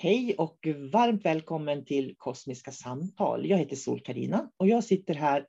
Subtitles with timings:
[0.00, 3.46] Hej och varmt välkommen till Kosmiska samtal.
[3.46, 5.46] Jag heter sol karina och jag sitter här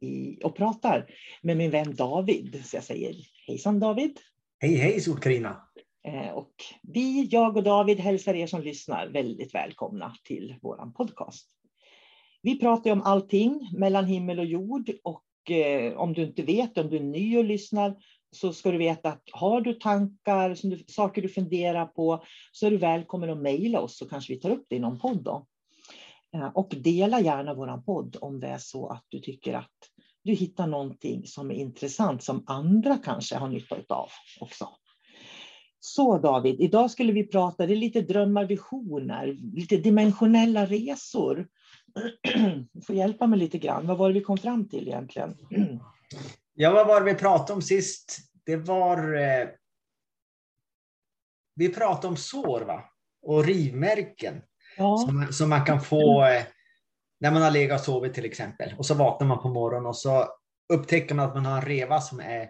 [0.00, 1.06] i, och pratar
[1.42, 2.62] med min vän David.
[2.64, 3.16] Så jag säger
[3.46, 4.20] hejsan David.
[4.60, 5.68] Hej hej sol karina
[6.06, 11.48] eh, Och vi, jag och David hälsar er som lyssnar väldigt välkomna till vår podcast.
[12.42, 16.90] Vi pratar om allting mellan himmel och jord och eh, om du inte vet, om
[16.90, 17.96] du är ny och lyssnar,
[18.32, 22.66] så ska du veta att har du tankar, som du, saker du funderar på, så
[22.66, 25.24] är du välkommen att mejla oss så kanske vi tar upp det i någon podd.
[25.24, 25.46] Då.
[26.34, 29.70] Eh, och dela gärna vår podd om det är så att du tycker att
[30.24, 34.08] du hittar någonting som är intressant som andra kanske har nytta av
[34.40, 34.68] också.
[35.80, 41.48] Så David, idag skulle vi prata, det är lite drömmar, visioner, lite dimensionella resor.
[42.74, 43.86] Du får hjälpa mig lite grann.
[43.86, 45.36] Vad var det vi kom fram till egentligen?
[46.54, 48.18] Ja, vad var det vi pratade om sist?
[48.46, 49.14] Det var...
[49.14, 49.48] Eh,
[51.54, 52.84] vi pratade om sår va?
[53.22, 54.42] och rivmärken
[54.76, 54.96] ja.
[54.96, 56.42] som, som man kan få eh,
[57.20, 58.74] när man har legat och sovit till exempel.
[58.78, 60.28] Och så vaknar man på morgonen och så
[60.72, 62.48] upptäcker man att man har en reva som är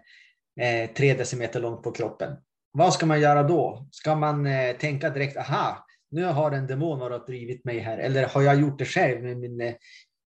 [0.60, 2.36] eh, tre decimeter lång på kroppen.
[2.72, 3.88] Vad ska man göra då?
[3.90, 7.98] Ska man eh, tänka direkt, aha, nu har en demon varit och drivit mig här,
[7.98, 9.74] eller har jag gjort det själv med min Eh,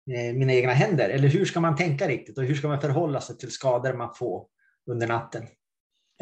[0.06, 1.08] Eh, mina egna händer?
[1.08, 4.14] Eller hur ska man tänka riktigt och hur ska man förhålla sig till skador man
[4.14, 4.46] får
[4.86, 5.46] under natten?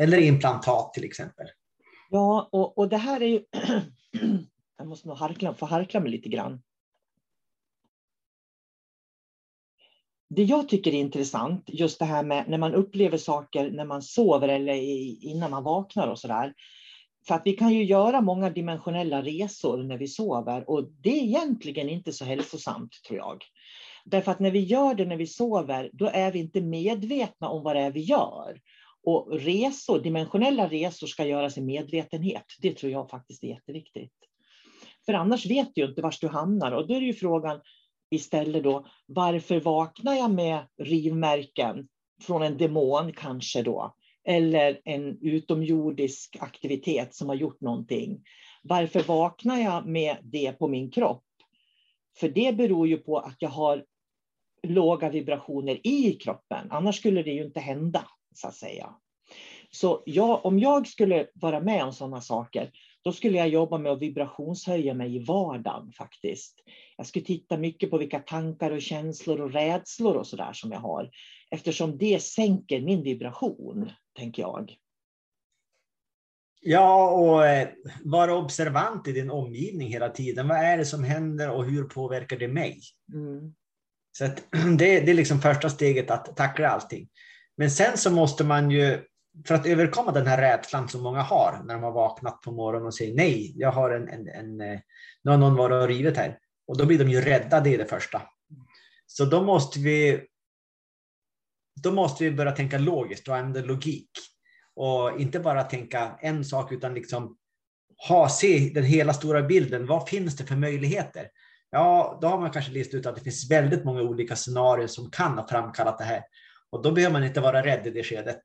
[0.01, 1.47] Eller implantat till exempel.
[2.11, 3.45] Ja, och, och det här är ju...
[4.79, 6.63] jag måste nog harkla, få harkla mig lite grann.
[10.31, 14.03] Det jag tycker är intressant, just det här med när man upplever saker när man
[14.03, 14.75] sover eller
[15.25, 16.55] innan man vaknar och sådär.
[17.29, 21.23] För att vi kan ju göra många dimensionella resor när vi sover och det är
[21.23, 23.45] egentligen inte så hälsosamt tror jag.
[24.05, 27.63] Därför att när vi gör det när vi sover, då är vi inte medvetna om
[27.63, 28.61] vad det är vi gör.
[29.03, 32.45] Och resor, dimensionella resor ska göras i medvetenhet.
[32.61, 34.13] Det tror jag faktiskt är jätteviktigt.
[35.07, 37.61] För annars vet du inte var du hamnar och då är det ju frågan,
[38.11, 41.89] istället då, varför vaknar jag med rivmärken
[42.23, 43.95] från en demon kanske då?
[44.29, 48.25] Eller en utomjordisk aktivitet som har gjort någonting.
[48.63, 51.25] Varför vaknar jag med det på min kropp?
[52.21, 53.85] För det beror ju på att jag har
[54.63, 56.71] låga vibrationer i kroppen.
[56.71, 58.05] Annars skulle det ju inte hända,
[58.35, 58.95] så att säga.
[59.71, 62.71] Så jag, om jag skulle vara med om sådana saker,
[63.03, 66.65] då skulle jag jobba med att vibrationshöja mig i vardagen faktiskt.
[66.97, 70.81] Jag skulle titta mycket på vilka tankar och känslor och rädslor och sådär som jag
[70.81, 71.11] har.
[71.51, 74.77] Eftersom det sänker min vibration, tänker jag.
[76.61, 77.69] Ja, och eh,
[78.05, 80.49] vara observant i din omgivning hela tiden.
[80.49, 82.81] Vad är det som händer och hur påverkar det mig?
[83.15, 83.55] Mm.
[84.13, 84.25] Så
[84.79, 87.09] det, det är liksom första steget att tackla allting.
[87.57, 89.05] Men sen så måste man ju,
[89.47, 92.87] för att överkomma den här rädslan som många har när de har vaknat på morgonen
[92.87, 94.81] och säger nej, jag har en, en, en eh,
[95.23, 96.39] nu har någon varit och rivit här.
[96.67, 98.23] Och då blir de ju rädda, det är det första.
[99.07, 100.27] Så då måste vi,
[101.83, 104.11] då måste vi börja tänka logiskt och använda logik.
[104.77, 107.37] Och inte bara tänka en sak utan liksom
[108.09, 109.87] ha, se den hela stora bilden.
[109.87, 111.29] Vad finns det för möjligheter?
[111.71, 115.11] Ja, då har man kanske listat ut att det finns väldigt många olika scenarier som
[115.11, 116.23] kan ha framkallat det här.
[116.71, 118.43] Och då behöver man inte vara rädd i det skedet.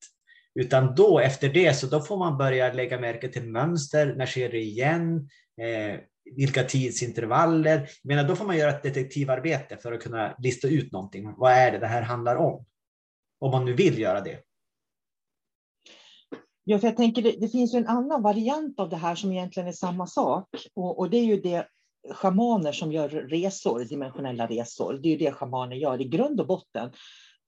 [0.56, 4.16] Utan då efter det så då får man börja lägga märke till mönster.
[4.16, 5.30] När sker det igen?
[5.62, 6.00] Eh,
[6.36, 7.78] vilka tidsintervaller?
[8.04, 11.34] Jag menar, då får man göra ett detektivarbete för att kunna lista ut någonting.
[11.38, 12.66] Vad är det det här handlar om?
[13.44, 14.40] Om man nu vill göra det.
[16.64, 19.70] Ja, för jag tänker det, det finns en annan variant av det här som egentligen
[19.70, 20.48] är samma sak.
[20.74, 21.68] Och, och det är ju det
[22.12, 24.94] schamaner som gör resor, dimensionella resor.
[24.94, 26.92] Det är ju det schamaner gör i grund och botten.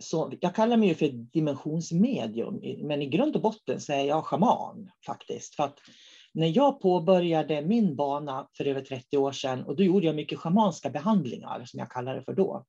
[0.03, 4.25] Så jag kallar mig ju för dimensionsmedium, men i grund och botten så är jag
[4.25, 5.55] schaman faktiskt.
[5.55, 5.79] För att
[6.33, 10.39] när jag påbörjade min bana för över 30 år sedan, och då gjorde jag mycket
[10.39, 12.65] schamanska behandlingar, som jag kallar det för då.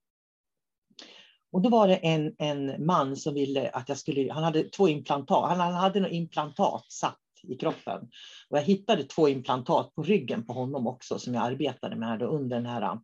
[1.56, 4.88] Och då var det en, en man som ville att jag skulle, han hade två
[4.88, 7.18] implantat, han hade något implantat satt
[7.48, 8.08] i kroppen.
[8.50, 12.56] Och jag hittade två implantat på ryggen på honom också som jag arbetade med under
[12.56, 12.98] den här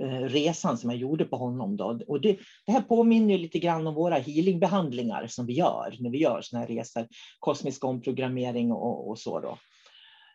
[0.00, 1.76] eh, resan som jag gjorde på honom.
[1.76, 2.00] Då.
[2.08, 6.18] Och det, det här påminner lite grann om våra healingbehandlingar som vi gör när vi
[6.18, 7.06] gör sådana här resor,
[7.38, 9.40] kosmisk omprogrammering och, och så.
[9.40, 9.58] Då.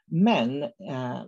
[0.06, 1.19] Men eh,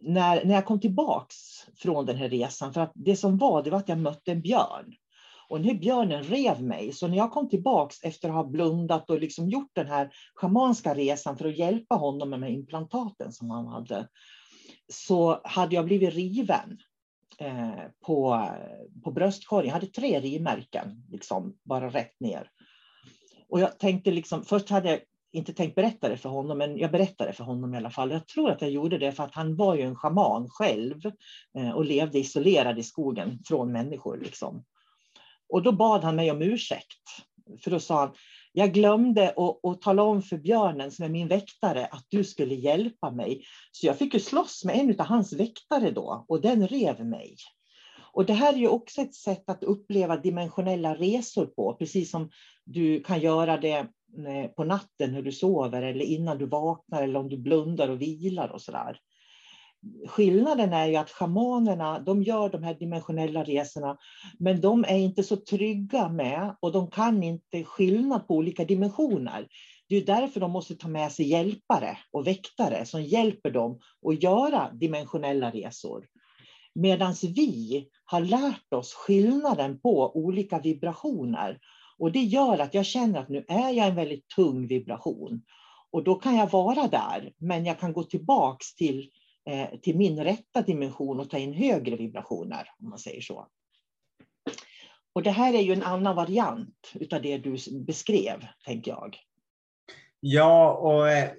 [0.00, 1.36] när, när jag kom tillbaks
[1.76, 4.40] från den här resan, för att det som var, det var att jag mötte en
[4.40, 4.94] björn.
[5.48, 6.92] Och nu björnen rev mig.
[6.92, 10.94] Så när jag kom tillbaks efter att ha blundat och liksom gjort den här schamanska
[10.94, 14.08] resan för att hjälpa honom med de implantaten som han hade,
[14.92, 16.78] så hade jag blivit riven
[17.38, 18.48] eh, på,
[19.04, 19.66] på bröstkorgen.
[19.66, 22.50] Jag hade tre rivmärken, liksom, bara rätt ner.
[23.48, 25.00] Och jag tänkte liksom, först hade jag
[25.32, 28.10] inte tänkt berätta det för honom, men jag berättade för honom i alla fall.
[28.10, 31.00] Jag tror att jag gjorde det för att han var ju en schaman själv
[31.58, 34.18] eh, och levde isolerad i skogen från människor.
[34.18, 34.64] Liksom.
[35.48, 37.02] Och då bad han mig om ursäkt.
[37.60, 38.14] För då sa han,
[38.52, 42.54] jag glömde att, att tala om för björnen som är min väktare att du skulle
[42.54, 43.44] hjälpa mig.
[43.72, 47.36] Så jag fick ju slåss med en av hans väktare då och den rev mig.
[48.12, 52.30] Och det här är ju också ett sätt att uppleva dimensionella resor på, precis som
[52.64, 53.76] du kan göra det
[54.28, 58.02] eh, på natten när du sover eller innan du vaknar eller om du blundar och
[58.02, 59.00] vilar och sådär
[60.08, 63.96] skillnaden är ju att schamanerna, de gör de här dimensionella resorna,
[64.38, 69.46] men de är inte så trygga med och de kan inte skillnad på olika dimensioner.
[69.88, 74.22] Det är därför de måste ta med sig hjälpare och väktare som hjälper dem att
[74.22, 76.06] göra dimensionella resor.
[76.74, 81.58] Medan vi har lärt oss skillnaden på olika vibrationer.
[81.98, 85.42] Och det gör att jag känner att nu är jag en väldigt tung vibration.
[85.90, 89.10] Och då kan jag vara där, men jag kan gå tillbaks till
[89.48, 93.48] Eh, till min rätta dimension och ta in högre vibrationer, om man säger så.
[95.12, 99.16] Och det här är ju en annan variant utav det du beskrev, tänker jag.
[100.20, 101.30] Ja, och eh,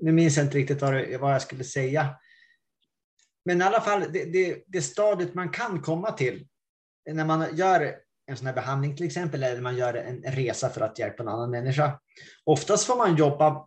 [0.00, 2.16] nu minns jag inte riktigt vad, vad jag skulle säga.
[3.44, 6.48] Men i alla fall, det, det, det stadiet man kan komma till
[7.08, 10.68] eh, när man gör en sån här behandling till exempel, eller man gör en resa
[10.68, 12.00] för att hjälpa en annan människa.
[12.44, 13.66] Oftast får man jobba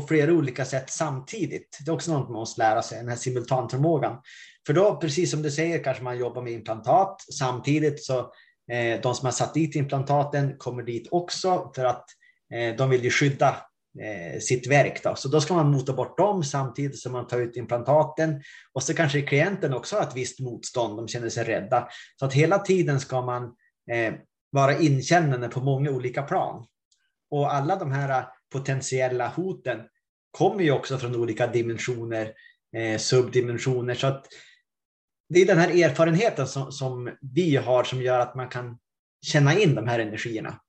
[0.00, 1.78] på flera olika sätt samtidigt.
[1.84, 4.20] Det är också något man måste lära sig, den här simultanförmågan.
[4.66, 8.18] För då, precis som du säger, kanske man jobbar med implantat samtidigt så
[8.72, 12.04] eh, de som har satt dit implantaten kommer dit också för att
[12.54, 13.48] eh, de vill ju skydda
[14.00, 15.02] eh, sitt verk.
[15.02, 15.14] Då.
[15.14, 18.42] Så då ska man mota bort dem samtidigt som man tar ut implantaten.
[18.72, 21.88] Och så kanske klienten också har ett visst motstånd, de känner sig rädda.
[22.18, 23.42] Så att hela tiden ska man
[23.90, 24.14] eh,
[24.50, 26.66] vara inkännande på många olika plan.
[27.30, 29.82] Och alla de här potentiella hoten
[30.30, 32.32] kommer ju också från olika dimensioner,
[32.76, 33.94] eh, subdimensioner.
[33.94, 34.26] Så att
[35.28, 38.78] det är den här erfarenheten som, som vi har som gör att man kan
[39.26, 40.60] känna in de här energierna.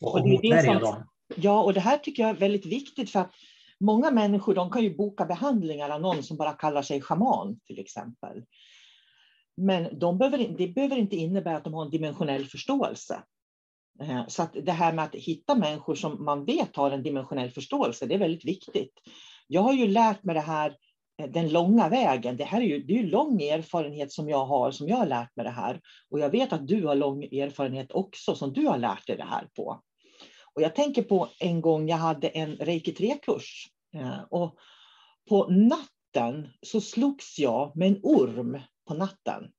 [0.00, 1.04] Och, och är det som,
[1.36, 3.32] Ja, och det här tycker jag är väldigt viktigt för att
[3.80, 7.78] många människor de kan ju boka behandlingar av någon som bara kallar sig schaman till
[7.78, 8.44] exempel.
[9.56, 13.22] Men de behöver, det behöver inte innebära att de har en dimensionell förståelse.
[14.00, 17.50] Eh, så att det här med att hitta människor som man vet har en dimensionell
[17.50, 18.92] förståelse, det är väldigt viktigt.
[19.46, 20.76] Jag har ju lärt mig det här
[21.22, 22.36] eh, den långa vägen.
[22.36, 25.06] Det här är ju, det är ju lång erfarenhet som jag har, som jag har
[25.06, 25.80] lärt mig det här.
[26.10, 29.24] Och jag vet att du har lång erfarenhet också, som du har lärt dig det
[29.24, 29.82] här på.
[30.54, 33.68] Och jag tänker på en gång jag hade en reiki 3-kurs.
[33.94, 34.58] Eh, och
[35.28, 39.50] på natten så slogs jag med en orm på natten.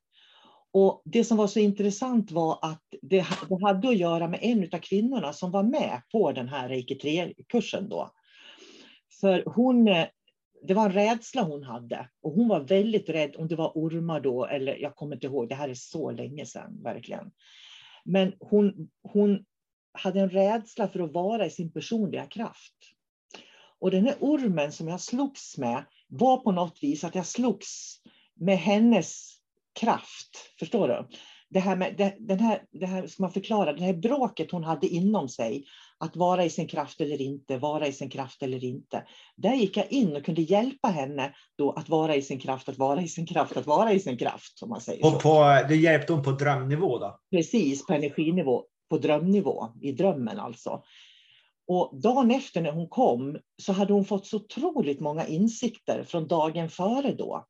[0.71, 4.69] Och det som var så intressant var att det, det hade att göra med en
[4.73, 8.11] av kvinnorna som var med på den här reiki 3-kursen då.
[9.21, 10.07] För hon, eh,
[10.67, 14.19] det var en rädsla hon hade och hon var väldigt rädd om det var ormar
[14.19, 17.31] då, eller jag kommer inte ihåg, det här är så länge sedan verkligen.
[18.05, 19.45] Men hon, hon
[19.91, 22.75] hade en rädsla för att vara i sin personliga kraft.
[23.79, 28.01] Och den här ormen som jag slogs med var på något vis att jag slogs
[28.35, 29.28] med hennes
[29.79, 30.29] kraft.
[30.59, 31.07] Förstår du?
[31.49, 34.63] Det här, med, det, den här, det här ska man förklara, det här bråket hon
[34.63, 35.65] hade inom sig,
[35.97, 39.03] att vara i sin kraft eller inte, vara i sin kraft eller inte.
[39.35, 42.77] Där gick jag in och kunde hjälpa henne då att vara i sin kraft, att
[42.77, 44.59] vara i sin kraft, att vara i sin kraft.
[44.61, 47.19] Om man säger och på, det hjälpte hon på drömnivå då?
[47.31, 50.83] Precis, på energinivå, på drömnivå, i drömmen alltså.
[51.67, 56.27] Och dagen efter när hon kom så hade hon fått så otroligt många insikter från
[56.27, 57.45] dagen före då.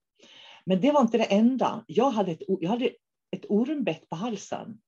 [0.65, 1.83] Men det var inte det enda.
[1.87, 2.85] Jag hade ett, jag hade
[3.31, 4.79] ett ormbett på halsen.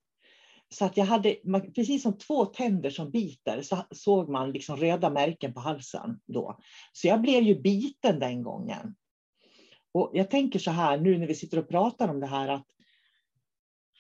[0.70, 1.36] Så att jag hade,
[1.76, 6.60] precis som två tänder som biter, så såg man liksom röda märken på halsen då.
[6.94, 8.96] Så jag blev ju biten den gången.
[9.94, 12.68] Och jag tänker så här nu när vi sitter och pratar om det här att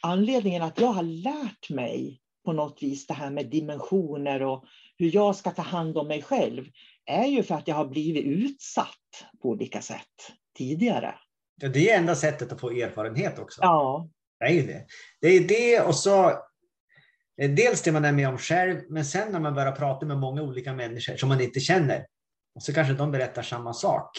[0.01, 4.65] anledningen att jag har lärt mig på något vis det här med dimensioner och
[4.97, 6.65] hur jag ska ta hand om mig själv
[7.05, 11.15] är ju för att jag har blivit utsatt på olika sätt tidigare.
[11.61, 13.61] Ja, det är enda sättet att få erfarenhet också.
[13.61, 14.09] Ja.
[14.39, 14.85] Det är det.
[15.21, 16.29] Det är det och så
[17.41, 20.17] eh, dels det man är med om själv, men sen när man börjar prata med
[20.17, 22.05] många olika människor som man inte känner,
[22.55, 24.09] och så kanske de berättar samma sak.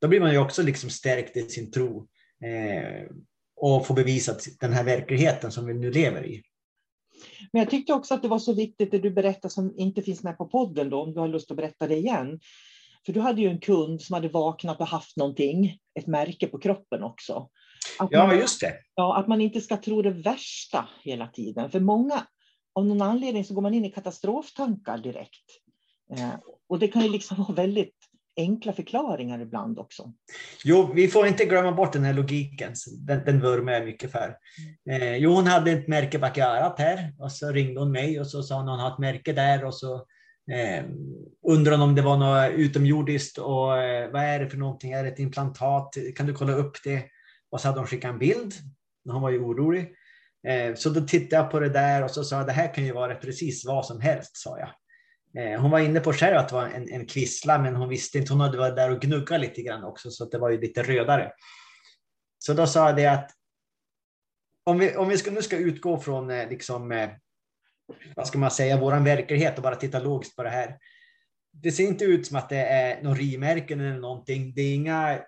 [0.00, 2.08] Då blir man ju också liksom stärkt i sin tro
[2.44, 3.10] eh,
[3.56, 6.42] och får bevisat den här verkligheten som vi nu lever i.
[7.52, 10.22] Men jag tyckte också att det var så viktigt det du berättade som inte finns
[10.22, 12.40] med på podden då, om du har lust att berätta det igen.
[13.06, 16.58] För du hade ju en kund som hade vaknat och haft någonting, ett märke på
[16.58, 17.48] kroppen också.
[17.98, 18.74] Att ja, man, just det.
[18.94, 21.70] Ja, att man inte ska tro det värsta hela tiden.
[21.70, 22.26] För många,
[22.74, 25.44] av någon anledning så går man in i katastroftankar direkt.
[26.16, 26.34] Eh,
[26.68, 27.94] och det kan ju liksom vara väldigt
[28.36, 30.12] enkla förklaringar ibland också.
[30.64, 32.74] Jo, vi får inte glömma bort den här logiken.
[32.98, 34.36] Den, den vurmar jag mycket för.
[34.90, 38.20] Eh, jo, hon hade ett märke bak i örat här och så ringde hon mig
[38.20, 40.06] och så sa hon att hon har ett märke där och så
[40.52, 40.84] eh,
[41.46, 44.92] undrade hon om det var något utomjordiskt och eh, vad är det för någonting?
[44.92, 45.94] Är det ett implantat?
[46.16, 47.04] Kan du kolla upp det?
[47.50, 48.54] Och så hade hon skickat en bild.
[49.04, 49.94] Hon var ju orolig.
[50.48, 52.84] Eh, så då tittade jag på det där och så sa jag det här kan
[52.84, 54.68] ju vara precis vad som helst, sa jag.
[55.36, 58.18] Eh, hon var inne på själv att det var en, en kvissla, men hon visste
[58.18, 58.32] inte.
[58.32, 61.32] Hon hade varit där och gnuggat lite grann också, så det var ju lite rödare.
[62.38, 63.30] Så då sa jag det att
[64.64, 67.10] om vi, om vi ska, nu ska utgå från eh, liksom, eh,
[68.16, 70.78] vad ska man säga, våran verklighet och bara titta logiskt på det här.
[71.52, 74.54] Det ser inte ut som att det är några rimärken eller någonting.
[74.54, 75.20] Det är inga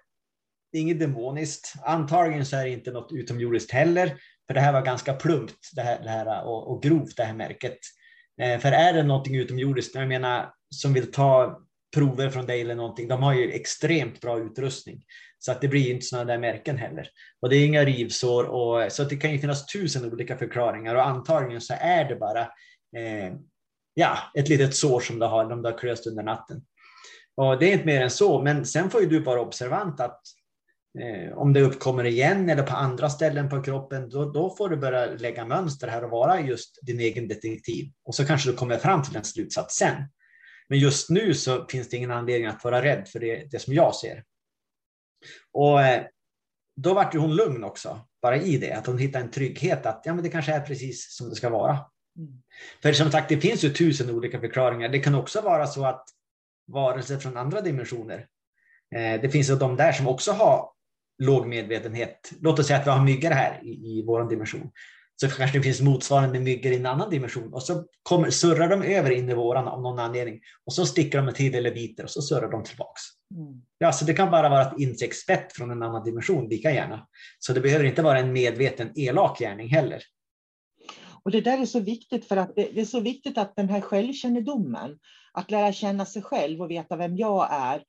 [0.72, 1.74] det är inget demoniskt.
[1.82, 5.82] Antagligen så är det inte något utomjordiskt heller, för det här var ganska plumpt det
[5.82, 7.78] här, det här och, och grovt det här märket.
[8.40, 11.60] Eh, för är det någonting utomjordiskt, jag menar som vill ta
[11.94, 15.02] prover från dig eller någonting, de har ju extremt bra utrustning.
[15.38, 17.08] Så att det blir inte sådana där märken heller.
[17.40, 20.94] Och det är inga rivsår, och, så att det kan ju finnas tusen olika förklaringar
[20.94, 22.40] och antagligen så är det bara
[22.96, 23.34] eh,
[23.94, 26.62] ja, ett litet sår som du har, om du har klöst under natten.
[27.36, 30.20] Och det är inte mer än så, men sen får ju du vara observant att
[30.98, 34.76] eh, om det uppkommer igen eller på andra ställen på kroppen, då, då får du
[34.76, 37.92] börja lägga mönster här och vara just din egen detektiv.
[38.04, 39.96] Och så kanske du kommer fram till en slutsats sen.
[40.68, 43.74] Men just nu så finns det ingen anledning att vara rädd för det, det som
[43.74, 44.24] jag ser.
[45.52, 46.04] Och eh,
[46.76, 50.02] då vart ju hon lugn också, bara i det, att hon hittade en trygghet att
[50.04, 51.78] ja, men det kanske är precis som det ska vara.
[52.18, 52.42] Mm.
[52.82, 54.88] För som sagt, det finns ju tusen olika förklaringar.
[54.88, 56.04] Det kan också vara så att
[56.72, 58.26] varelser från andra dimensioner,
[58.94, 60.70] eh, det finns ju de där som också har
[61.18, 62.32] låg medvetenhet.
[62.40, 64.70] Låt oss säga att vi har myggor här i, i vår dimension.
[65.20, 68.82] Så kanske det finns motsvarande myggor i en annan dimension och så kommer, surrar de
[68.82, 72.10] över in i våran av någon anledning och så sticker de till eller biter och
[72.10, 73.02] så surrar de tillbaks.
[73.34, 73.62] Mm.
[73.78, 77.06] Ja, så det kan bara vara ett insektsbett från en annan dimension lika gärna.
[77.38, 80.02] Så det behöver inte vara en medveten elak gärning heller.
[81.22, 83.80] Och det där är så viktigt för att det är så viktigt att den här
[83.80, 84.98] självkännedomen,
[85.32, 87.82] att lära känna sig själv och veta vem jag är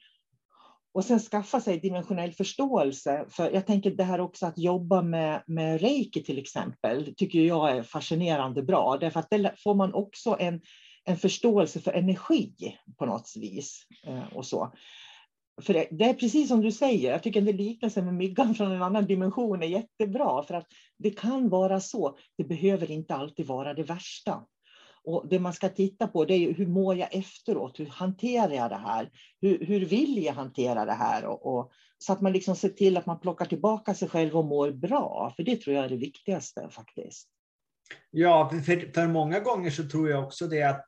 [0.98, 3.26] och sen skaffa sig dimensionell förståelse.
[3.30, 7.78] För jag tänker det här också att jobba med, med reiki till exempel, tycker jag
[7.78, 8.98] är fascinerande bra.
[8.98, 10.62] Därför att där får man också en,
[11.06, 13.84] en förståelse för energi på något vis.
[14.08, 14.74] Eh, och så.
[15.62, 18.82] För det, det, är precis som du säger, jag tycker liknelsen med myggan från en
[18.82, 20.44] annan dimension är jättebra.
[20.44, 24.44] För att det kan vara så, det behöver inte alltid vara det värsta.
[25.04, 27.80] Och det man ska titta på det är hur mår jag efteråt?
[27.80, 29.10] Hur hanterar jag det här?
[29.42, 31.26] Hur, hur vill jag hantera det här?
[31.26, 34.46] Och, och, så att man liksom ser till att man plockar tillbaka sig själv och
[34.46, 35.34] mår bra.
[35.36, 37.28] För det tror jag är det viktigaste faktiskt.
[38.12, 40.88] Ja, för, för många gånger så tror jag också det att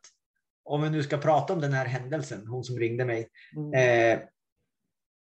[0.64, 3.28] om vi nu ska prata om den här händelsen, hon som ringde mig.
[3.56, 3.74] Mm.
[3.74, 4.20] Eh,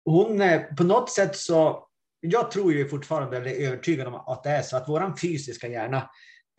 [0.05, 1.89] hon eh, på något sätt så,
[2.21, 5.69] jag tror ju fortfarande, eller är övertygad om att det är så att våran fysiska
[5.69, 6.11] hjärna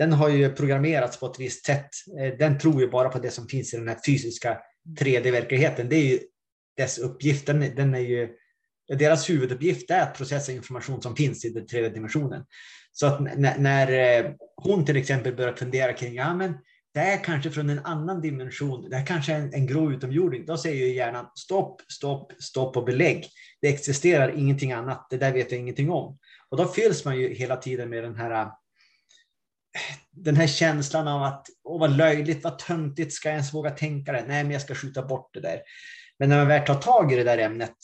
[0.02, 1.90] den har ju programmerats på ett visst sätt.
[2.20, 4.58] Eh, den tror ju bara på det som finns i den här fysiska
[5.00, 5.90] 3D-verkligheten.
[5.90, 6.20] Det är ju
[6.78, 7.46] dess uppgift.
[7.46, 8.30] Den, den är ju,
[8.98, 12.46] deras huvuduppgift är att processa information som finns i den tredje dimensionen.
[12.92, 16.58] Så att när, eh, hon till exempel börjar fundera kring, ja men
[16.94, 20.58] det är kanske från en annan dimension, det är kanske en, en grå utomjording, då
[20.58, 23.28] säger ju hjärnan stopp, stopp, stopp och belägg.
[23.62, 26.18] Det existerar ingenting annat, det där vet jag ingenting om.
[26.50, 28.52] Och då fylls man ju hela tiden med den här
[30.12, 34.12] den här känslan av att åh, vad löjligt, vad töntigt, ska jag ens våga tänka
[34.12, 34.26] det?
[34.28, 35.62] Nej, men jag ska skjuta bort det där.
[36.20, 37.78] Men när man väl tar tag i det där ämnet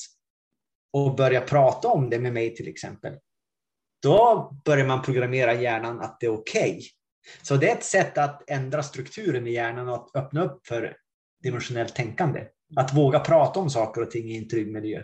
[0.94, 3.14] och börjar prata om det med mig till exempel,
[4.04, 6.72] då börjar man programmera hjärnan att det är okej.
[6.72, 6.84] Okay.
[7.42, 10.98] Så det är ett sätt att ändra strukturen i hjärnan och att öppna upp för
[11.44, 12.44] dimensionellt tänkande.
[12.76, 15.04] Att våga prata om saker och ting i en trygg miljö.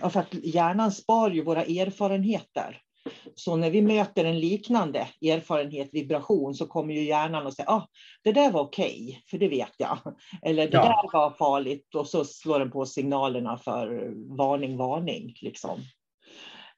[0.00, 2.82] Ja, för att hjärnan spar ju våra erfarenheter.
[3.34, 7.88] Så när vi möter en liknande erfarenhet, vibration, så kommer ju hjärnan att säga, ah,
[8.22, 9.98] det där var okej, okay, för det vet jag.
[10.42, 10.82] Eller det ja.
[10.82, 15.34] där var farligt och så slår den på signalerna för varning, varning.
[15.40, 15.80] Liksom.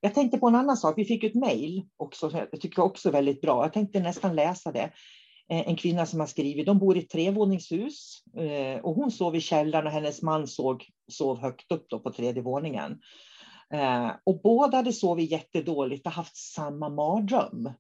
[0.00, 0.94] Jag tänkte på en annan sak.
[0.98, 3.64] Vi fick ett mejl också, jag tycker också väldigt bra.
[3.64, 4.90] Jag tänkte nästan läsa det.
[5.50, 9.36] Eh, en kvinna som har skrivit, de bor i ett trevåningshus eh, och hon sov
[9.36, 13.00] i källaren och hennes man såg, sov högt upp på tredje våningen.
[13.74, 17.72] Eh, och båda hade sovit jättedåligt och haft samma mardröm.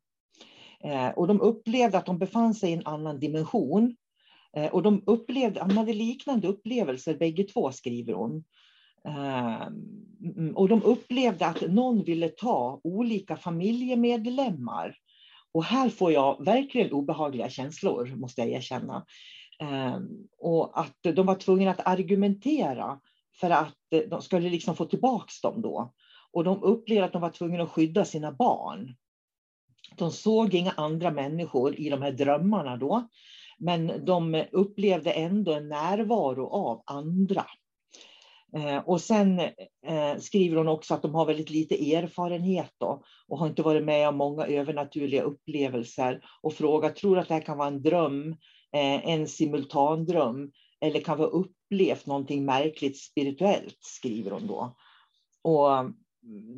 [0.84, 3.96] Eh, och de upplevde att de befann sig i en annan dimension.
[4.56, 8.44] Eh, och de, upplevde, de hade liknande upplevelser bägge två, skriver hon.
[9.04, 9.62] Eh,
[10.36, 14.94] mm, och de upplevde att någon ville ta olika familjemedlemmar.
[15.52, 19.06] Och här får jag verkligen obehagliga känslor, måste jag erkänna.
[19.60, 19.98] Eh,
[20.38, 23.00] och att de var tvungna att argumentera
[23.40, 25.92] för att eh, de skulle liksom få tillbaka dem då.
[26.32, 28.96] Och de upplevde att de var tvungna att skydda sina barn.
[29.96, 33.08] De såg inga andra människor i de här drömmarna då,
[33.58, 37.44] men de upplevde ändå en närvaro av andra.
[38.56, 39.40] Eh, och sen
[39.86, 43.84] eh, skriver hon också att de har väldigt lite erfarenhet då, och har inte varit
[43.84, 48.36] med om många övernaturliga upplevelser och frågar, tror att det här kan vara en dröm,
[49.02, 54.76] en simultandröm, eller kan ha upplevt någonting märkligt spirituellt, skriver hon då.
[55.42, 55.68] Och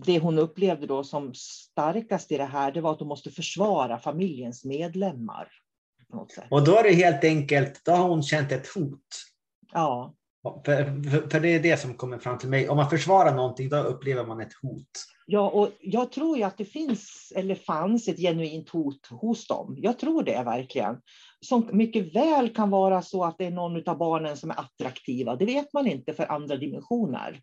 [0.05, 3.99] det hon upplevde då som starkast i det här, det var att hon måste försvara
[3.99, 5.49] familjens medlemmar.
[6.51, 9.07] Och då är det helt enkelt, då har hon känt ett hot.
[9.73, 10.15] Ja.
[10.43, 12.69] För, för, för, det är det som kommer fram till mig.
[12.69, 14.91] Om man försvarar någonting, då upplever man ett hot.
[15.27, 19.77] Ja, och jag tror ju att det finns, eller fanns, ett genuint hot hos dem.
[19.79, 20.97] Jag tror det verkligen
[21.47, 25.37] som mycket väl kan vara så att det är någon av barnen som är attraktiva.
[25.37, 27.41] Det vet man inte för andra dimensioner.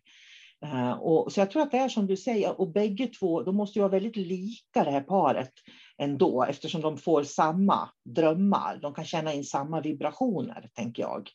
[0.64, 3.56] Eh, och, så jag tror att det är som du säger, och bägge två, de
[3.56, 5.52] måste ju vara väldigt lika det här paret
[5.98, 8.78] ändå, eftersom de får samma drömmar.
[8.82, 11.30] De kan känna in samma vibrationer, tänker jag.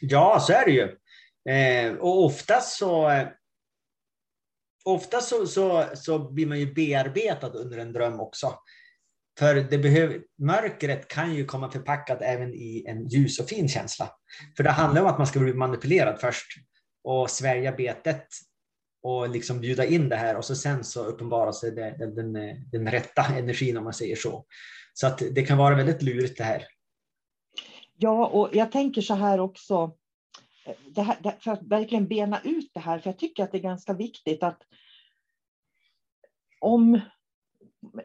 [0.00, 0.96] Ja, så är det ju.
[1.54, 3.28] Eh, och oftast så, eh,
[4.84, 8.54] Oftast så, så, så blir man ju bearbetad under en dröm också.
[9.38, 14.10] För det behöver, mörkret kan ju komma förpackat även i en ljus och fin känsla.
[14.56, 16.46] För det handlar om att man ska bli manipulerad först
[17.04, 18.26] och svälja betet
[19.02, 22.32] och liksom bjuda in det här och så sen så uppenbarar sig det, den, den,
[22.70, 24.46] den rätta energin om man säger så.
[24.94, 26.64] Så att det kan vara väldigt lurigt det här.
[28.00, 29.92] Ja, och jag tänker så här också,
[30.66, 33.58] eh, det här, för att verkligen bena ut det här, för jag tycker att det
[33.58, 34.62] är ganska viktigt att
[36.60, 37.00] om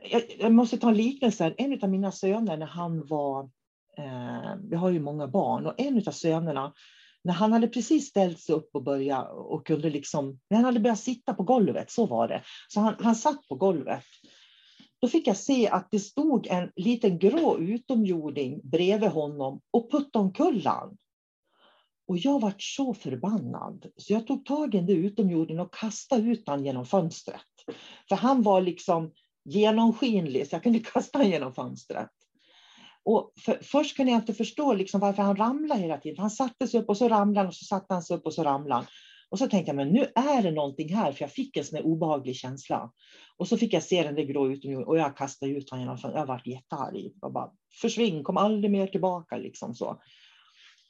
[0.01, 1.53] jag, jag, måste ta en liknelse.
[1.57, 3.43] En av mina söner när han var,
[3.97, 6.73] eh, vi har ju många barn, och en av sönerna,
[7.23, 10.79] när han hade precis ställt sig upp och börjat och kunde liksom, när han hade
[10.79, 12.43] börjat sitta på golvet, så var det.
[12.67, 14.03] Så han, han satt på golvet.
[15.03, 20.25] Då fick jag se att det stod en liten grå utomjording bredvid honom och puttade
[20.25, 20.67] omkull.
[22.07, 26.47] Och jag var så förbannad, så jag tog tag i den utomjordingen och kastade ut
[26.47, 27.41] honom genom fönstret.
[28.09, 29.11] För han var liksom
[29.45, 32.11] genomskinlig, så jag kunde kasta honom genom fönstret.
[33.05, 36.19] Och för, först kunde jag inte förstå liksom varför han ramlade hela tiden.
[36.19, 38.33] Han satte sig upp och så ramlade han och så satte han sig upp och
[38.33, 38.85] så ramlade han.
[39.33, 41.79] Och så tänkte jag, men nu är det någonting här, för jag fick en sån
[41.79, 42.91] obehaglig känsla.
[43.37, 45.97] Och så fick jag se den där grå utomjordingen och jag kastade ut honom genom
[45.97, 46.19] fönstret.
[46.19, 47.13] Jag var jättearg.
[47.21, 49.37] Jag bara, försvinn, kom aldrig mer tillbaka.
[49.37, 50.01] Liksom så.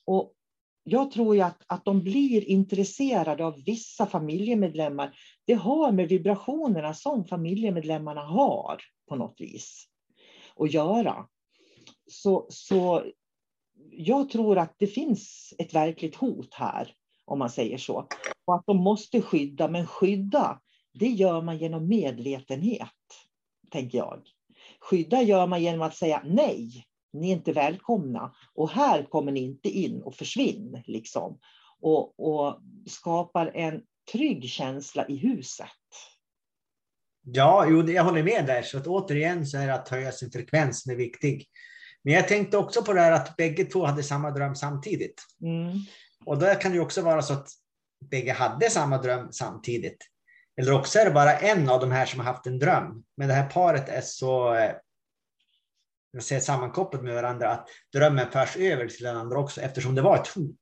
[0.06, 0.34] Och
[0.84, 5.16] jag tror ju att, att de blir intresserade av vissa familjemedlemmar.
[5.46, 9.86] Det har med vibrationerna som familjemedlemmarna har på något vis
[10.56, 11.28] att göra.
[12.08, 13.04] Så, så
[13.92, 16.94] jag tror att det finns ett verkligt hot här,
[17.26, 18.08] om man säger så.
[18.46, 20.60] Och att de måste skydda, men skydda,
[20.94, 22.90] det gör man genom medvetenhet,
[23.72, 24.22] tänker jag.
[24.80, 29.40] Skydda gör man genom att säga nej, ni är inte välkomna och här kommer ni
[29.40, 30.84] inte in och försvinn.
[30.86, 31.40] Liksom.
[31.82, 35.68] Och, och skapar en trygg känsla i huset.
[37.26, 38.62] Ja, jo, jag håller med där.
[38.62, 41.48] Så att återigen så är det att höja sin frekvens som är viktig.
[42.04, 45.24] Men jag tänkte också på det här att bägge två hade samma dröm samtidigt.
[45.42, 45.80] Mm.
[46.26, 47.48] Och då kan det också vara så att
[48.10, 49.98] bägge hade samma dröm samtidigt.
[50.62, 53.04] Eller också är det bara en av de här som har haft en dröm.
[53.18, 54.72] Men det här paret är så eh,
[56.14, 60.02] jag säger, sammankopplat med varandra att drömmen förs över till den andra också eftersom det
[60.02, 60.56] var ett hot.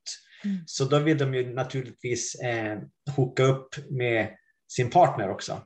[0.43, 0.58] Mm.
[0.65, 2.80] Så då vill de ju naturligtvis eh,
[3.15, 4.30] hooka upp med
[4.67, 5.62] sin partner också.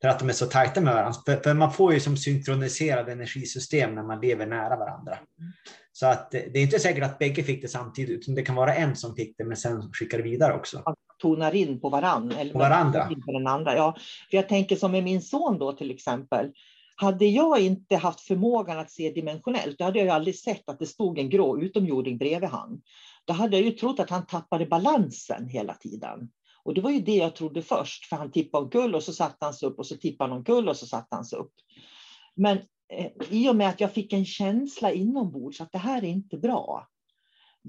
[0.00, 1.20] För att de är så tajta med varandra.
[1.26, 5.12] För, för, man får ju som synkroniserade energisystem när man lever nära varandra.
[5.12, 5.52] Mm.
[5.92, 8.74] Så att det är inte säkert att bägge fick det samtidigt, utan det kan vara
[8.74, 10.82] en som fick det men sen skickar vidare också.
[11.18, 12.36] Tonar in på varandra.
[12.36, 13.10] Eller på varandra.
[13.26, 13.76] På den andra.
[13.76, 13.96] Ja,
[14.30, 16.52] för jag tänker som med min son då till exempel.
[16.96, 20.86] Hade jag inte haft förmågan att se dimensionellt, då hade jag aldrig sett att det
[20.86, 22.82] stod en grå utomjording bredvid han.
[23.24, 26.28] Då hade jag ju trott att han tappade balansen hela tiden.
[26.62, 29.44] Och det var ju det jag trodde först, för han tippade omkull och så satte
[29.44, 31.52] han sig upp och så tippade han omkull och så satte han sig upp.
[32.34, 32.58] Men
[32.92, 36.36] eh, i och med att jag fick en känsla inombords att det här är inte
[36.36, 36.88] bra,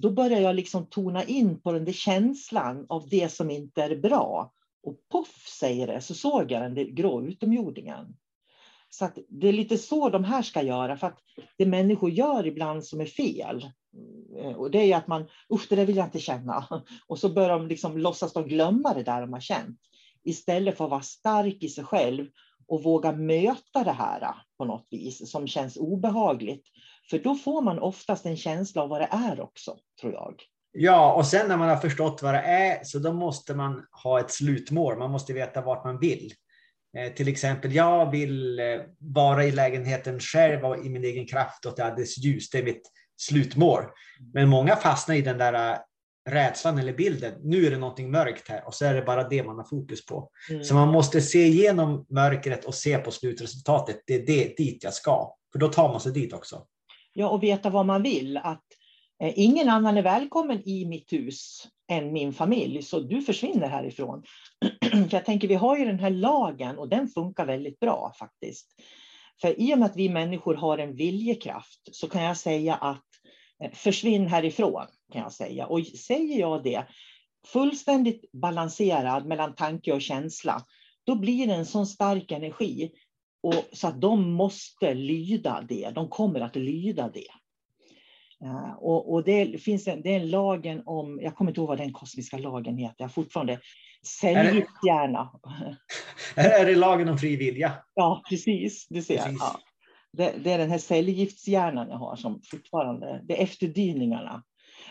[0.02, 3.96] då börjar jag liksom tona in på den där känslan av det som inte är
[3.96, 4.54] bra.
[4.84, 8.16] Och poff säger det, så såg jag den där grå utomjordingen.
[8.90, 11.20] Så det är lite så de här ska göra, för att
[11.58, 13.70] det människor gör ibland som är fel,
[14.38, 16.68] eh, och det är att man, usch det där vill jag inte känna.
[17.08, 19.80] Och så börjar de liksom låtsas de glömma det där de har känt.
[20.24, 22.28] Istället för att vara stark i sig själv
[22.68, 26.68] och våga möta det här eh, på något vis som känns obehagligt.
[27.10, 30.36] För då får man oftast en känsla av vad det är också, tror jag.
[30.72, 34.20] Ja, och sen när man har förstått vad det är, så då måste man ha
[34.20, 34.98] ett slutmål.
[34.98, 36.34] Man måste veta vart man vill.
[36.98, 38.66] Eh, till exempel, jag vill eh,
[39.00, 42.50] vara i lägenheten själv och i min egen kraft och det är alldeles ljus.
[42.50, 43.84] Det är mitt slutmål.
[44.34, 45.78] Men många fastnar i den där eh,
[46.30, 47.34] rädslan eller bilden.
[47.44, 50.06] Nu är det någonting mörkt här och så är det bara det man har fokus
[50.06, 50.30] på.
[50.50, 50.64] Mm.
[50.64, 54.02] Så man måste se igenom mörkret och se på slutresultatet.
[54.08, 55.36] Det är det, dit jag ska.
[55.52, 56.66] För då tar man sig dit också.
[57.20, 58.38] Ja, och veta vad man vill.
[58.38, 58.64] Att
[59.24, 64.24] eh, ingen annan är välkommen i mitt hus än min familj, så du försvinner härifrån.
[64.92, 68.68] För jag tänker, vi har ju den här lagen och den funkar väldigt bra faktiskt.
[69.42, 73.06] För i och med att vi människor har en viljekraft så kan jag säga att
[73.64, 75.68] eh, försvinn härifrån, kan jag säga.
[75.68, 76.88] Och säger jag det
[77.48, 80.66] fullständigt balanserad mellan tanke och känsla,
[81.06, 82.92] då blir det en sån stark energi
[83.44, 85.90] och så att de måste lyda det.
[85.96, 87.28] De kommer att lyda det.
[88.46, 91.78] Uh, och, och, det finns en, det är lagen om, jag kommer inte ihåg vad
[91.78, 93.60] den kosmiska lagen heter, jag fortfarande
[94.04, 95.32] cellgiftsgärna.
[96.36, 97.74] Är det lagen om fri vilja?
[97.94, 98.88] Ja, precis.
[98.90, 99.18] Du ser.
[99.18, 99.38] Precis.
[99.40, 99.60] Ja.
[100.14, 104.44] Det, det, är den här cellgiftshjärnan jag har som fortfarande, det är efterdyningarna.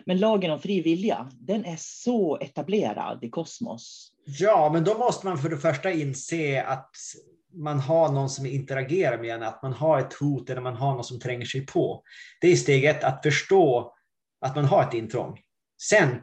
[0.04, 4.12] Men lagen om fri vilja, den är så etablerad i kosmos.
[4.24, 6.90] Ja, men då måste man för det första inse att
[7.56, 10.94] man har någon som interagerar med en, att man har ett hot eller man har
[10.94, 12.02] någon som tränger sig på.
[12.40, 13.94] Det är steg ett, att förstå
[14.40, 15.40] att man har ett intrång.
[15.82, 16.22] Sen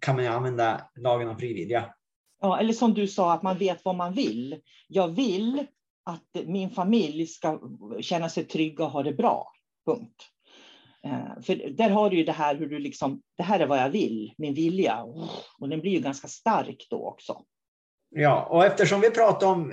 [0.00, 1.94] kan man ju använda lagen om frivilliga.
[2.40, 4.60] Ja, eller som du sa, att man vet vad man vill.
[4.88, 5.66] Jag vill
[6.04, 7.60] att min familj ska
[8.00, 9.52] känna sig trygga och ha det bra.
[9.86, 10.28] Punkt.
[11.04, 13.78] Eh, för där har du ju det här hur du liksom, det här är vad
[13.78, 15.02] jag vill, min vilja.
[15.58, 17.42] Och den blir ju ganska stark då också.
[18.08, 19.72] Ja, och eftersom vi pratar om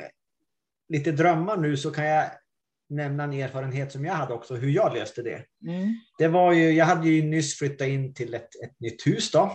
[0.90, 2.32] lite drömmar nu så kan jag
[2.90, 5.46] nämna en erfarenhet som jag hade också, hur jag löste det.
[5.68, 5.96] Mm.
[6.18, 9.52] Det var ju, jag hade ju nyss flyttat in till ett, ett nytt hus då.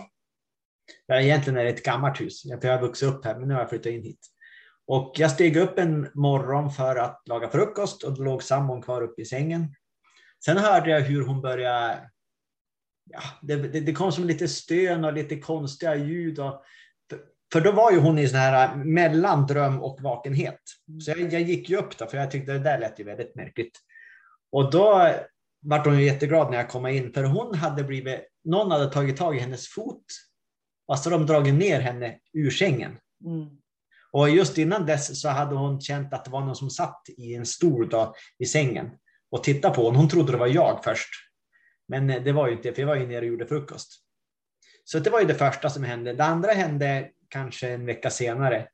[1.05, 3.53] Ja, egentligen är det ett gammalt hus, för jag har vuxit upp här, men nu
[3.53, 4.27] har jag flyttat in hit.
[4.87, 9.01] Och jag steg upp en morgon för att laga frukost och då låg sambon kvar
[9.01, 9.75] uppe i sängen.
[10.45, 12.09] Sen hörde jag hur hon började
[13.11, 16.39] ja, det, det, det, kom som lite stön och lite konstiga ljud.
[16.39, 16.63] Och,
[17.55, 20.59] för, då var ju hon i sån här mellan dröm och vakenhet.
[20.99, 23.35] Så jag, jag gick ju upp då, för jag tyckte det där lät ju väldigt
[23.35, 23.79] märkligt.
[24.51, 25.13] Och då
[25.61, 29.17] vart hon ju jätteglad när jag kom in, för hon hade blivit, någon hade tagit
[29.17, 30.05] tag i hennes fot,
[30.87, 32.97] alltså de dragit ner henne ur sängen.
[33.25, 33.47] Mm.
[34.11, 37.35] Och just innan dess så hade hon känt att det var någon som satt i
[37.35, 38.91] en stol då, i sängen
[39.31, 39.97] och tittade på henne.
[39.97, 41.09] Hon trodde det var jag först.
[41.87, 44.01] Men det var ju inte för jag var ju nere och gjorde frukost.
[44.83, 46.13] Så det var ju det första som hände.
[46.13, 48.67] Det andra hände kanske en vecka senare.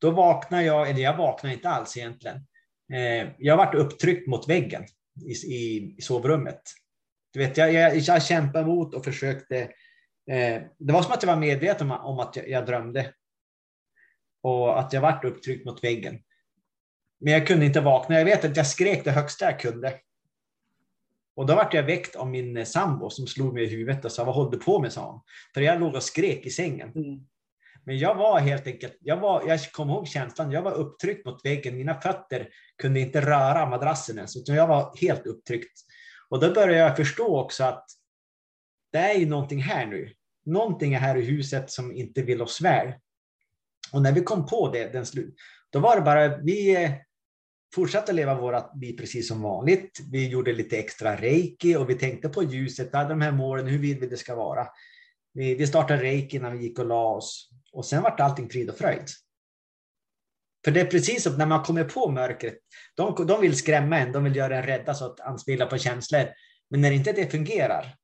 [0.00, 2.36] Då vaknade jag, eller jag vaknade inte alls egentligen.
[2.92, 4.84] Eh, jag varit upptryckt mot väggen
[5.26, 6.62] i, i, sovrummet.
[7.32, 9.58] Du vet, jag, jag, jag kämpade emot och försökte.
[10.30, 13.12] Eh, det var som att jag var medveten om, om att jag, jag, drömde.
[14.42, 16.18] Och att jag varit upptryckt mot väggen.
[17.20, 18.18] Men jag kunde inte vakna.
[18.18, 20.00] Jag vet att jag skrek det högsta jag kunde.
[21.36, 24.24] Och då vart jag väckt av min sambo som slog mig i huvudet och sa
[24.24, 24.92] vad håller du på med?
[24.92, 25.20] sa hon.
[25.54, 26.92] För jag låg och skrek i sängen.
[26.94, 27.26] Mm.
[27.86, 31.44] Men jag var helt enkelt, jag, var, jag kommer ihåg känslan, jag var upptryckt mot
[31.44, 31.76] väggen.
[31.76, 35.80] Mina fötter kunde inte röra madrassen ens, utan jag var helt upptryckt.
[36.28, 37.86] Och då började jag förstå också att
[38.92, 40.12] det är ju någonting här nu.
[40.46, 42.92] Någonting är här i huset som inte vill oss väl.
[43.92, 45.34] Och när vi kom på det, den slut,
[45.70, 46.90] då var det bara, vi eh,
[47.74, 49.98] fortsatte leva vårt liv precis som vanligt.
[50.12, 54.00] Vi gjorde lite extra reiki och vi tänkte på ljuset, de här målen, hur vill
[54.00, 54.66] vi det ska vara?
[55.32, 58.70] Vi, vi startade reiki när vi gick och la oss och sen vart allting frid
[58.70, 59.08] och fröjd.
[60.64, 62.58] För det är precis som när man kommer på mörkret.
[62.96, 66.28] De, de vill skrämma en, de vill göra en rädda så att anspela på känslor.
[66.70, 67.94] Men när inte det fungerar,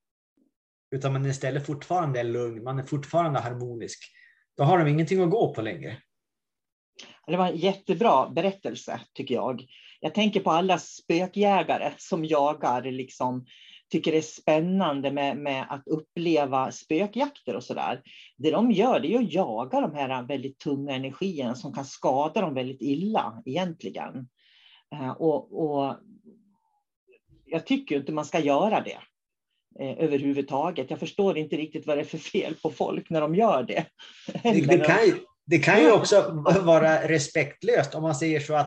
[0.90, 3.98] utan man istället fortfarande är lugn, man är fortfarande harmonisk,
[4.56, 5.96] då har de ingenting att gå på längre.
[7.26, 9.66] Det var en jättebra berättelse tycker jag.
[10.00, 13.46] Jag tänker på alla spökjägare som jagar, liksom,
[13.90, 18.02] tycker det är spännande med, med att uppleva spökjakter och sådär.
[18.36, 22.40] Det de gör det är att jaga de här väldigt tunga energierna som kan skada
[22.40, 24.28] dem väldigt illa egentligen.
[24.94, 25.96] Eh, och, och
[27.46, 28.98] jag tycker inte man ska göra det
[29.84, 30.90] eh, överhuvudtaget.
[30.90, 33.86] Jag förstår inte riktigt vad det är för fel på folk när de gör det.
[34.42, 35.14] Det, det kan, ju,
[35.46, 38.66] det kan ju också vara respektlöst om man säger så att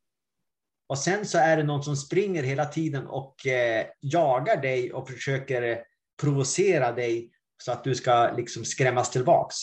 [0.91, 5.09] Och sen så är det någon som springer hela tiden och eh, jagar dig och
[5.09, 5.77] försöker eh,
[6.21, 7.29] provocera dig
[7.63, 9.55] så att du ska liksom skrämmas tillbaks.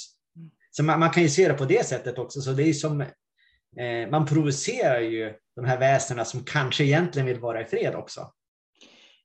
[0.71, 2.41] Så man, man kan ju se det på det sättet också.
[2.41, 7.41] Så det är som, eh, man provocerar ju de här väsena som kanske egentligen vill
[7.41, 8.33] vara i fred också.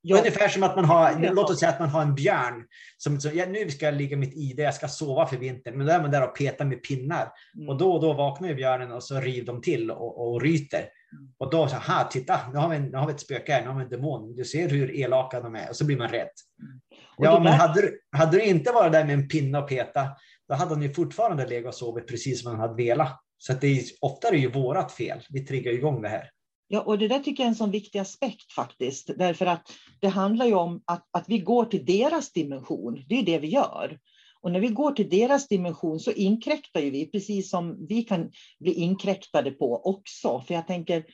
[0.01, 0.17] Ja.
[0.17, 2.65] Ungefär som att man har, låt oss säga att man har en björn.
[2.97, 5.77] Som, så, ja, nu ska jag ligga mitt i det, jag ska sova för vintern.
[5.77, 7.31] Men då är man där och petar med pinnar.
[7.55, 7.69] Mm.
[7.69, 10.89] Och då och då vaknar björnen och så river de till och, och ryter.
[11.37, 13.67] Och då så här, titta, nu har, vi, nu har vi ett spöke här, nu
[13.67, 14.35] har vi en demon.
[14.35, 16.29] Du ser hur elaka de är och så blir man rädd.
[16.61, 16.81] Mm.
[17.17, 20.09] Ja, men hade, du, hade du inte varit där med en pinne och peta,
[20.47, 23.19] då hade han ju fortfarande legat och sovit precis som han hade velat.
[23.37, 25.19] Så att det är, ofta är det ju vårat fel.
[25.29, 26.29] Vi triggar igång det här.
[26.67, 29.71] Ja, och det där tycker jag är en sån viktig aspekt faktiskt, därför att
[30.01, 33.05] det handlar ju om att, att vi går till deras dimension.
[33.09, 33.99] Det är det vi gör.
[34.43, 38.31] Och när vi går till deras dimension så inkräktar ju vi, precis som vi kan
[38.59, 40.43] bli inkräktade på också.
[40.47, 41.05] För jag tänker,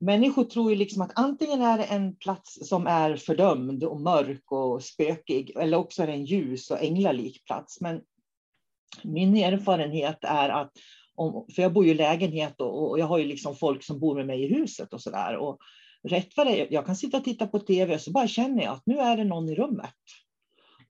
[0.00, 4.52] människor tror ju liksom att antingen är det en plats som är fördömd och mörk
[4.52, 7.80] och spökig, eller också är det en ljus och änglalik plats.
[7.80, 8.00] Men
[9.02, 10.72] min erfarenhet är att,
[11.14, 14.00] om, för jag bor ju i lägenhet och, och jag har ju liksom folk som
[14.00, 15.38] bor med mig i huset och sådär.
[16.08, 18.62] Rätt vad det är, jag kan sitta och titta på tv och så bara känner
[18.62, 19.94] jag att nu är det någon i rummet.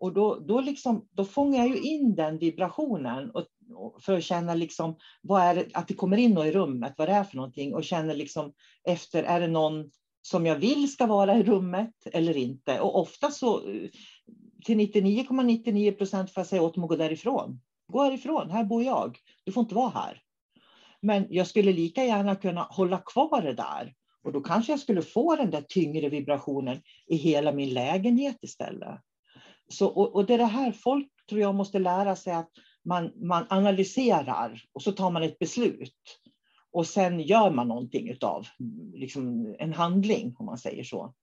[0.01, 4.25] Och då, då, liksom, då fångar jag ju in den vibrationen och, och för att
[4.25, 7.37] känna liksom, vad är det, att det kommer in i rummet, vad det är för
[7.37, 8.53] någonting och känner liksom
[8.85, 9.91] efter, är det någon
[10.23, 12.81] som jag vill ska vara i rummet eller inte?
[12.81, 13.89] Och ofta så eh,
[14.65, 17.61] till 99,99 procent får jag säga åt dem att gå därifrån.
[17.93, 19.19] Gå härifrån, här bor jag.
[19.45, 20.23] Du får inte vara här.
[21.03, 23.95] Men jag skulle lika gärna kunna hålla kvar det där.
[24.23, 29.01] Och då kanske jag skulle få den där tyngre vibrationen i hela min lägenhet istället.
[29.73, 32.51] Så, och, och, det är det här folk tror jag måste lära sig att
[32.85, 36.21] man, man analyserar och så tar man ett beslut.
[36.73, 38.47] Och sen gör man någonting av
[38.95, 41.15] liksom en handling, om man säger så.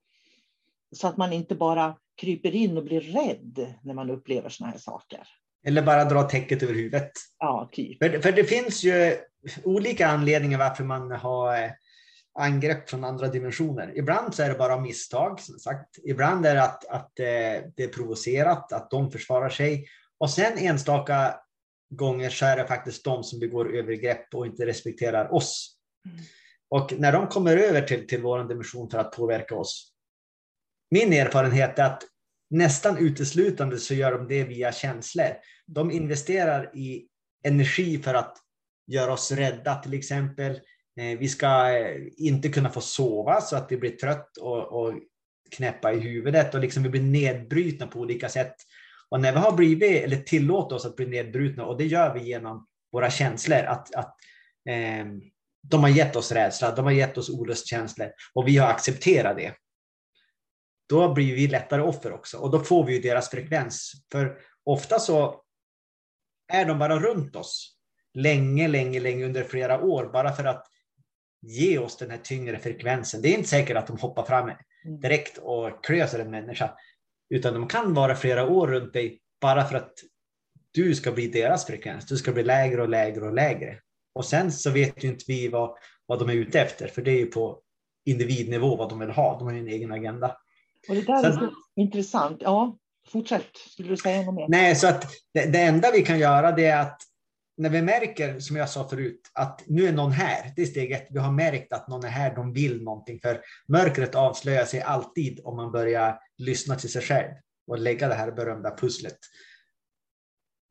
[0.96, 4.78] Så att man inte bara kryper in och blir rädd när man upplever såna här
[4.78, 5.20] saker.
[5.66, 7.12] Eller bara dra täcket över huvudet.
[7.38, 7.98] Ja, typ.
[7.98, 9.16] För, för det finns ju
[9.64, 11.70] olika anledningar varför man har eh,
[12.38, 13.98] angrepp från andra dimensioner.
[13.98, 15.98] Ibland så är det bara misstag, som sagt.
[16.04, 19.86] Ibland är det att, att eh, det är provocerat, att de försvarar sig.
[20.18, 21.34] Och sen enstaka
[21.90, 25.76] gånger så är det faktiskt de som begår övergrepp och inte respekterar oss.
[26.06, 26.18] Mm.
[26.70, 29.92] Och när de kommer över till, till vår dimension för att påverka oss.
[30.90, 32.02] Min erfarenhet är att
[32.50, 35.36] nästan uteslutande så gör de det via känslor.
[35.66, 37.08] De investerar i
[37.44, 38.36] energi för att
[38.86, 40.60] göra oss rädda till exempel.
[40.98, 44.94] Eh, vi ska eh, inte kunna få sova så att vi blir trött och, och
[45.50, 48.54] knäppa i huvudet och liksom vi blir nedbrutna på olika sätt.
[49.08, 52.20] Och när vi har blivit, eller tillåter oss att bli nedbrutna, och det gör vi
[52.20, 54.16] genom våra känslor, att, att
[54.68, 55.06] eh,
[55.62, 59.54] de har gett oss rädsla, de har gett oss olustkänslor och vi har accepterat det.
[60.88, 63.92] Då blir vi lättare offer också och då får vi ju deras frekvens.
[64.12, 65.42] För ofta så
[66.52, 67.76] är de bara runt oss
[68.14, 70.66] länge, länge, länge under flera år bara för att
[71.40, 73.22] ge oss den här tyngre frekvensen.
[73.22, 75.00] Det är inte säkert att de hoppar fram mm.
[75.00, 76.70] direkt och klöser en människa,
[77.30, 79.92] utan de kan vara flera år runt dig bara för att
[80.70, 82.06] du ska bli deras frekvens.
[82.06, 83.78] Du ska bli lägre och lägre och lägre.
[84.12, 87.10] Och sen så vet ju inte vi vad, vad de är ute efter, för det
[87.10, 87.60] är ju på
[88.04, 89.38] individnivå vad de vill ha.
[89.38, 90.36] De har ju en egen agenda.
[90.88, 92.38] Och det där sen, är så intressant.
[92.40, 93.56] Ja, fortsätt.
[93.56, 94.46] Skulle du säga något mer?
[94.48, 97.02] Nej, så att det, det enda vi kan göra det är att
[97.58, 100.92] när vi märker, som jag sa förut, att nu är någon här, det är steg
[100.92, 101.06] ett.
[101.10, 103.20] Vi har märkt att någon är här, de vill någonting.
[103.20, 107.30] För mörkret avslöjar sig alltid om man börjar lyssna till sig själv
[107.66, 109.18] och lägga det här berömda pusslet.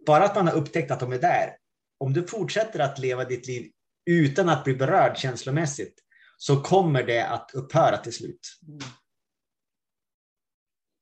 [0.05, 1.55] Bara att man har upptäckt att de är där.
[1.97, 3.71] Om du fortsätter att leva ditt liv
[4.05, 5.99] utan att bli berörd känslomässigt
[6.37, 8.39] så kommer det att upphöra till slut.
[8.67, 8.79] Mm.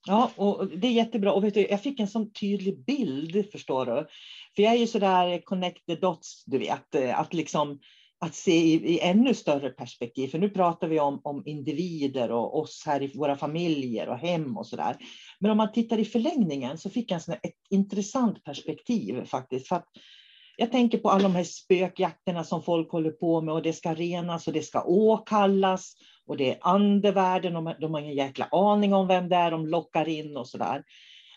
[0.08, 1.34] Ja, och det är jättebra.
[1.34, 4.08] Och vet du, jag fick en sån tydlig bild, förstår du.
[4.56, 6.96] För jag är ju sådär connect the dots, du vet.
[6.96, 7.80] Eh, att liksom,
[8.20, 10.28] att se i, i, ännu större perspektiv.
[10.28, 14.58] För nu pratar vi om, om individer och oss här i våra familjer och hem
[14.58, 14.98] och så där.
[15.40, 19.68] Men om man tittar i förlängningen så fick jag en ett intressant perspektiv faktiskt.
[19.68, 19.88] För att
[20.58, 23.94] jag tänker på alla de här spökjakterna som folk håller på med och det ska
[23.94, 25.94] renas och det ska åkallas
[26.28, 29.68] och det är andevärlden, de, de har ingen jäkla aning om vem det är de
[29.68, 30.84] lockar in och så där.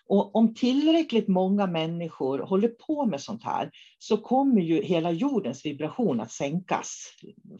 [0.08, 5.66] Och om tillräckligt många människor håller på med sånt här så kommer ju hela jordens
[5.66, 7.14] vibration att sänkas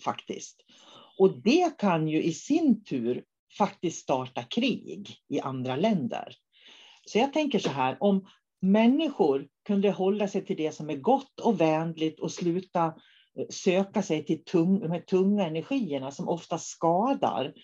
[0.05, 0.57] faktiskt.
[1.18, 3.24] Och det kan ju i sin tur
[3.59, 6.35] faktiskt starta krig i andra länder.
[7.05, 8.26] Så jag tänker så här, om
[8.61, 12.95] människor kunde hålla sig till det som är gott och vänligt och sluta
[13.51, 17.55] söka sig till tung, de här tunga energierna som ofta skadar.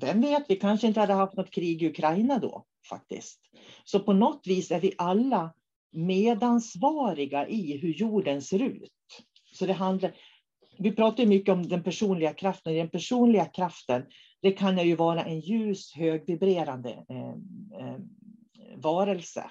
[0.00, 3.40] Vem vet, vi kanske inte hade haft något krig i Ukraina då faktiskt.
[3.84, 5.54] Så på något vis är vi alla
[5.92, 8.92] medansvariga i hur jorden ser ut.
[9.52, 10.14] Så det handlar,
[10.78, 12.74] vi pratar mycket om den personliga kraften.
[12.74, 14.02] Den personliga kraften,
[14.42, 17.30] det kan ju vara en ljus, högvibrerande eh,
[17.80, 17.98] eh,
[18.76, 19.50] varelse.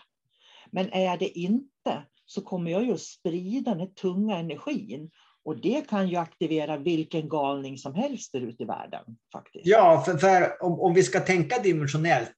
[0.72, 5.12] Men är det inte så kommer jag ju att sprida den tunga energin.
[5.46, 9.06] Och det kan ju aktivera vilken galning som helst där ute i världen.
[9.32, 9.66] faktiskt.
[9.66, 12.36] Ja, för, för om, om vi ska tänka dimensionellt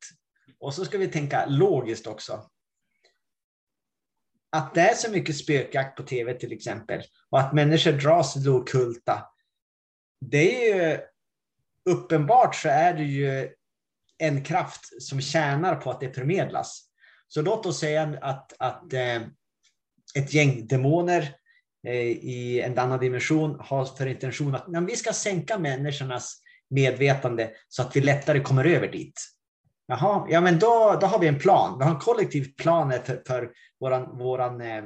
[0.60, 2.50] och så ska vi tänka logiskt också.
[4.50, 8.44] Att det är så mycket spökjakt på tv till exempel och att människor dras till
[8.44, 9.28] det okulta.
[10.20, 11.00] Det är ju
[11.90, 13.50] uppenbart så är det ju
[14.18, 16.90] en kraft som tjänar på att det förmedlas.
[17.28, 19.22] Så låt oss säga att, att eh,
[20.16, 21.36] ett gäng demoner
[21.88, 27.52] Eh, i en annan dimension har för intention att men vi ska sänka människornas medvetande
[27.68, 29.22] så att vi lättare kommer över dit.
[29.88, 31.80] Jaha, ja men då, då har vi en plan.
[31.80, 34.84] Vi har en kollektiv plan för, för våran, våran, eh,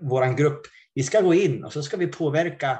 [0.00, 0.60] våran grupp.
[0.94, 2.78] Vi ska gå in och så ska vi påverka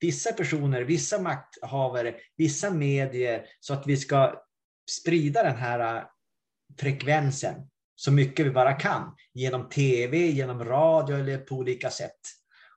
[0.00, 4.42] vissa personer, vissa makthavare, vissa medier så att vi ska
[4.90, 6.02] sprida den här eh,
[6.80, 7.54] frekvensen
[7.94, 12.20] så mycket vi bara kan genom tv, genom radio eller på olika sätt.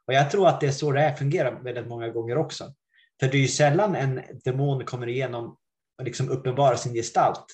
[0.08, 2.74] Och jag tror att det är så det är, fungerar väldigt många gånger också.
[3.20, 5.58] För det är ju sällan en demon kommer igenom
[5.98, 7.46] och liksom uppenbarar sin gestalt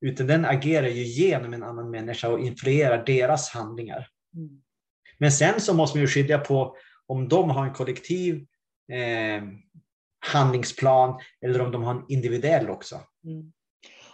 [0.00, 4.08] utan den agerar ju genom en annan människa och influerar deras handlingar.
[4.36, 4.62] Mm.
[5.18, 6.76] Men sen så måste man ju skilja på
[7.06, 8.46] om de har en kollektiv
[8.92, 9.42] eh,
[10.32, 13.00] handlingsplan eller om de har en individuell också.
[13.24, 13.52] Mm.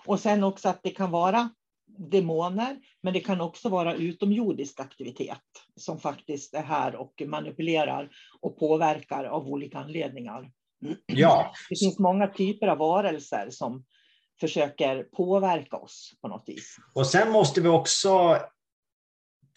[0.07, 1.51] Och sen också att det kan vara
[1.99, 5.38] demoner, men det kan också vara utomjordisk aktivitet
[5.76, 10.51] som faktiskt är här och manipulerar och påverkar av olika anledningar.
[11.07, 11.53] Ja.
[11.68, 13.84] Det finns många typer av varelser som
[14.40, 16.76] försöker påverka oss på något vis.
[16.94, 18.38] Och sen måste vi också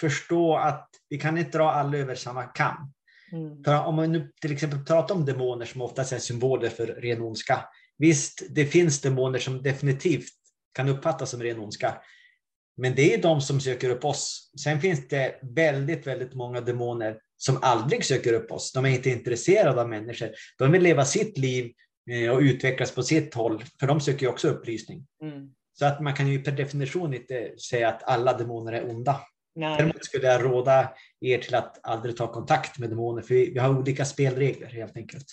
[0.01, 2.93] förstå att vi kan inte dra alla över samma kam.
[3.31, 3.63] Mm.
[3.63, 7.21] För om man nu till exempel pratar om demoner som oftast är symboler för ren
[7.21, 7.65] ondska.
[7.97, 10.33] Visst, det finns demoner som definitivt
[10.73, 12.01] kan uppfattas som ren ondska.
[12.77, 14.51] Men det är de som söker upp oss.
[14.63, 18.71] Sen finns det väldigt, väldigt många demoner som aldrig söker upp oss.
[18.71, 20.29] De är inte intresserade av människor.
[20.57, 21.71] De vill leva sitt liv
[22.09, 25.07] Eh, och utvecklas på sitt håll, för de söker ju också upplysning.
[25.21, 25.49] Mm.
[25.73, 29.21] Så att man kan ju per definition inte säga att alla demoner är onda.
[29.55, 29.77] Nej.
[29.77, 33.79] Däremot skulle jag råda er till att aldrig ta kontakt med demoner, för vi har
[33.79, 35.25] olika spelregler helt enkelt.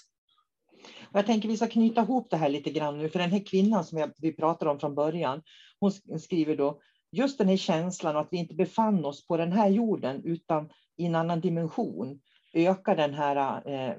[1.12, 3.84] Jag tänker vi ska knyta ihop det här lite grann nu, för den här kvinnan
[3.84, 5.43] som vi pratade om från början,
[5.80, 6.80] hon skriver då,
[7.11, 11.06] just den här känslan att vi inte befann oss på den här jorden utan i
[11.06, 12.20] en annan dimension,
[12.54, 13.96] ökar den här eh,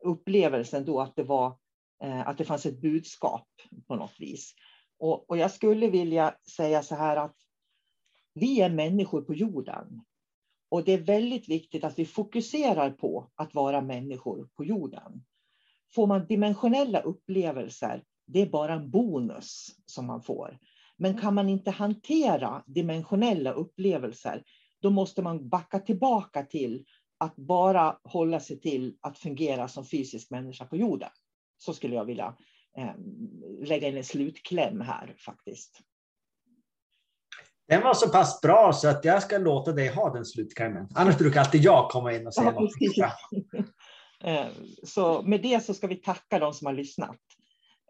[0.00, 1.56] upplevelsen då att det var
[2.02, 3.48] Eh, att det fanns ett budskap
[3.86, 4.54] på något vis.
[4.98, 7.36] Och, och jag skulle vilja säga så här att
[8.34, 10.04] vi är människor på jorden.
[10.68, 15.24] Och det är väldigt viktigt att vi fokuserar på att vara människor på jorden.
[15.94, 20.58] Får man dimensionella upplevelser, det är bara en bonus som man får.
[20.98, 24.42] Men kan man inte hantera dimensionella upplevelser,
[24.82, 26.84] då måste man backa tillbaka till
[27.18, 31.10] att bara hålla sig till att fungera som fysisk människa på jorden.
[31.58, 32.36] Så skulle jag vilja
[32.78, 32.94] eh,
[33.60, 35.80] lägga in en slutkläm här faktiskt.
[37.68, 40.88] Den var så pass bra så att jag ska låta dig ha den slutklämmen.
[40.94, 43.66] Annars brukar alltid jag komma in och säga ja, något.
[44.20, 44.46] Eh,
[44.84, 47.16] så med det så ska vi tacka de som har lyssnat.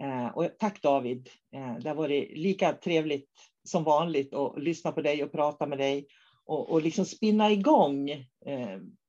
[0.00, 1.28] Eh, och tack David.
[1.54, 3.30] Eh, det har varit lika trevligt
[3.64, 6.06] som vanligt att lyssna på dig och prata med dig
[6.44, 8.10] och, och liksom spinna igång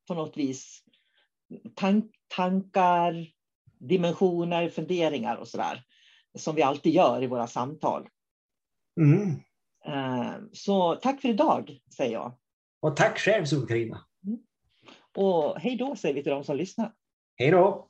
[0.08, 0.84] på något vis
[1.76, 3.28] tank, tankar,
[3.80, 5.84] dimensioner, funderingar och så där.
[6.38, 8.10] Som vi alltid gör i våra samtal.
[9.00, 9.30] Mm.
[9.86, 12.38] Eh, så tack för idag, säger jag.
[12.80, 14.06] Och tack själv, Sol-Carina.
[14.26, 14.40] Mm.
[15.18, 16.94] Och hej då, säger vi till de som lyssnar.
[17.36, 17.90] Hej då.